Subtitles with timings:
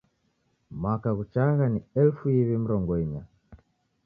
[0.81, 3.23] Mwaka ghuchagha ni elifu iw'i mrongo inya